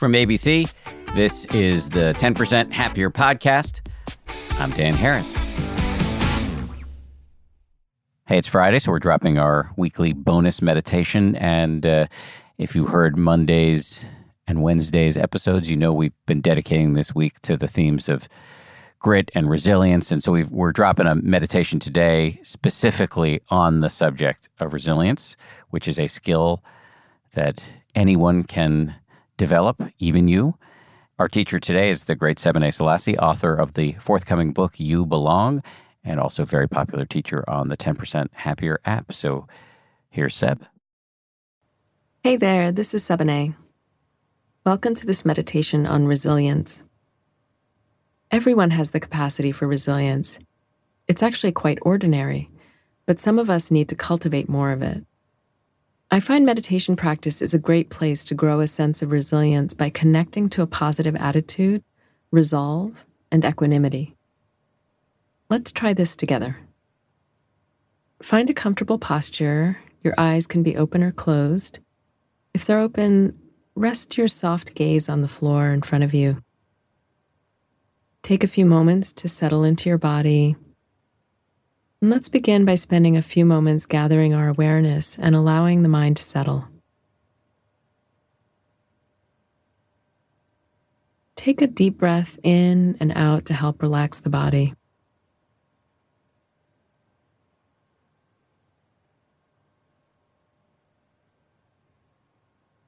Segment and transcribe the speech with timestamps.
[0.00, 0.72] from ABC.
[1.14, 3.86] This is the 10% Happier Podcast.
[4.52, 5.36] I'm Dan Harris.
[8.26, 11.36] Hey, it's Friday, so we're dropping our weekly bonus meditation.
[11.36, 12.06] And uh,
[12.56, 14.06] if you heard Monday's
[14.46, 18.26] and Wednesday's episodes, you know we've been dedicating this week to the themes of
[19.00, 20.10] grit and resilience.
[20.10, 25.36] And so we are dropping a meditation today specifically on the subject of resilience,
[25.68, 26.64] which is a skill
[27.34, 27.62] that
[27.94, 28.94] anyone can
[29.40, 30.54] develop, even you.
[31.18, 35.62] Our teacher today is the great Sebene Selassie, author of the forthcoming book, You Belong,
[36.04, 39.14] and also very popular teacher on the 10% Happier app.
[39.14, 39.46] So
[40.10, 40.66] here's Seb.
[42.22, 43.56] Hey there, this is Sebene.
[44.66, 46.84] Welcome to this meditation on resilience.
[48.30, 50.38] Everyone has the capacity for resilience.
[51.08, 52.50] It's actually quite ordinary,
[53.06, 55.02] but some of us need to cultivate more of it.
[56.12, 59.90] I find meditation practice is a great place to grow a sense of resilience by
[59.90, 61.84] connecting to a positive attitude,
[62.32, 64.16] resolve, and equanimity.
[65.48, 66.56] Let's try this together.
[68.22, 69.78] Find a comfortable posture.
[70.02, 71.78] Your eyes can be open or closed.
[72.54, 73.38] If they're open,
[73.76, 76.42] rest your soft gaze on the floor in front of you.
[78.24, 80.56] Take a few moments to settle into your body.
[82.02, 86.22] Let's begin by spending a few moments gathering our awareness and allowing the mind to
[86.22, 86.66] settle.
[91.36, 94.72] Take a deep breath in and out to help relax the body.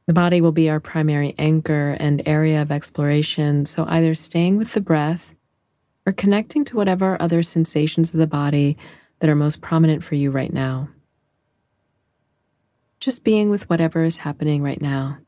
[0.06, 4.72] The body will be our primary anchor and area of exploration, so either staying with
[4.72, 5.34] the breath
[6.06, 8.78] or connecting to whatever other sensations of the body
[9.22, 10.88] that are most prominent for you right now.
[12.98, 15.18] Just being with whatever is happening right now.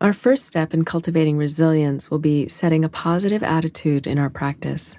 [0.00, 4.96] Our first step in cultivating resilience will be setting a positive attitude in our practice.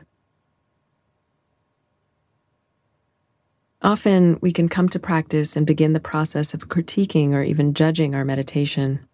[3.81, 8.13] Often we can come to practice and begin the process of critiquing or even judging
[8.13, 9.08] our meditation.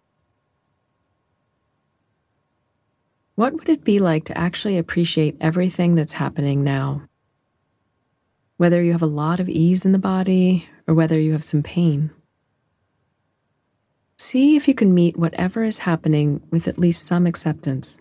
[3.36, 7.02] What would it be like to actually appreciate everything that's happening now?
[8.56, 11.62] Whether you have a lot of ease in the body or whether you have some
[11.62, 12.10] pain.
[14.16, 18.00] See if you can meet whatever is happening with at least some acceptance.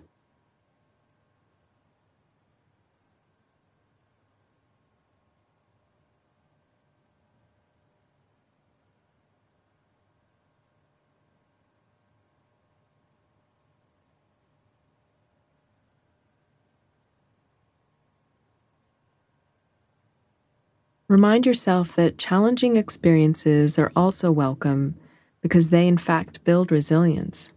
[21.07, 24.95] Remind yourself that challenging experiences are also welcome
[25.41, 27.51] because they, in fact, build resilience.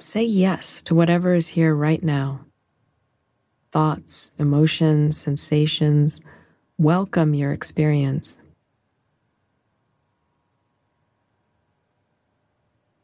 [0.00, 2.46] Say yes to whatever is here right now.
[3.72, 6.20] Thoughts, emotions, sensations,
[6.78, 8.40] welcome your experience.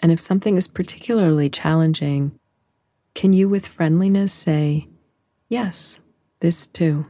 [0.01, 2.39] And if something is particularly challenging,
[3.15, 4.89] can you with friendliness say,
[5.49, 6.01] Yes,
[6.41, 7.07] this too?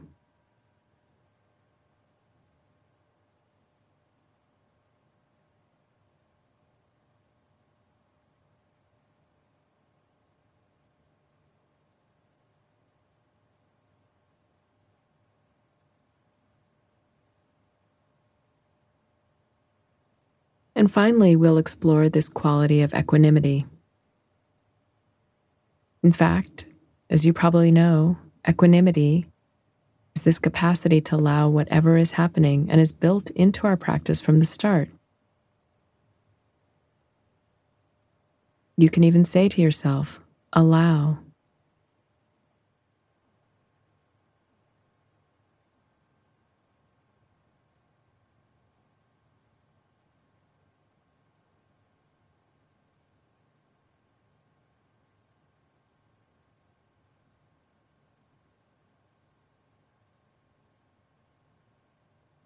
[20.79, 23.65] And finally, we'll explore this quality of equanimity.
[26.01, 26.67] In fact,
[27.09, 28.17] as you probably know,
[28.47, 29.25] equanimity
[30.15, 34.39] is this capacity to allow whatever is happening and is built into our practice from
[34.39, 34.89] the start.
[38.77, 40.21] You can even say to yourself,
[40.53, 41.17] allow.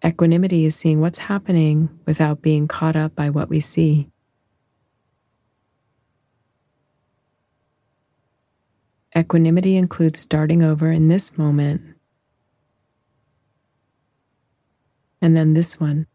[0.04, 4.10] Equanimity is seeing what's happening without being caught up by what we see.
[9.16, 11.80] Equanimity includes starting over in this moment
[15.22, 16.06] and then this one.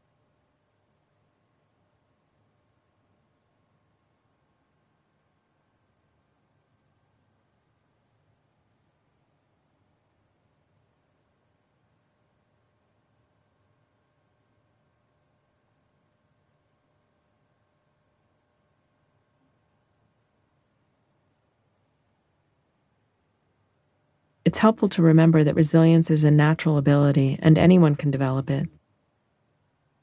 [24.50, 28.68] It's helpful to remember that resilience is a natural ability and anyone can develop it.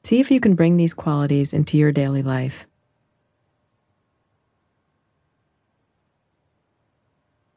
[0.05, 2.65] See if you can bring these qualities into your daily life.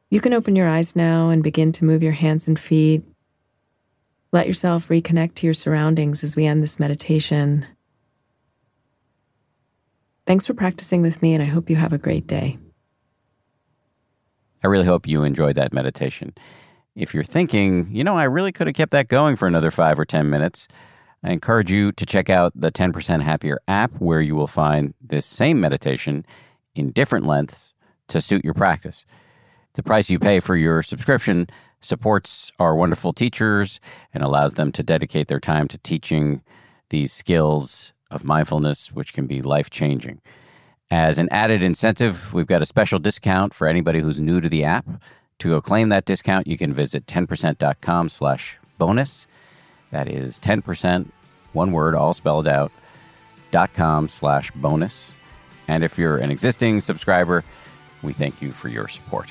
[0.09, 3.03] You can open your eyes now and begin to move your hands and feet.
[4.33, 7.65] Let yourself reconnect to your surroundings as we end this meditation.
[10.27, 12.57] Thanks for practicing with me, and I hope you have a great day.
[14.61, 16.33] I really hope you enjoyed that meditation.
[16.95, 19.97] If you're thinking, you know, I really could have kept that going for another five
[19.97, 20.67] or 10 minutes,
[21.23, 25.25] I encourage you to check out the 10% Happier app, where you will find this
[25.25, 26.25] same meditation
[26.75, 27.73] in different lengths
[28.09, 29.05] to suit your practice.
[29.73, 31.47] The price you pay for your subscription
[31.79, 33.79] supports our wonderful teachers
[34.13, 36.41] and allows them to dedicate their time to teaching
[36.89, 40.21] these skills of mindfulness, which can be life changing.
[40.89, 44.65] As an added incentive, we've got a special discount for anybody who's new to the
[44.65, 44.85] app.
[45.41, 49.25] To go claim that discount, you can visit 10%.com slash bonus.
[49.89, 51.09] That is 10%,
[51.53, 52.71] one word, all spelled out,
[53.49, 55.15] dot com slash bonus.
[55.67, 57.43] And if you're an existing subscriber,
[58.03, 59.29] we thank you for your support.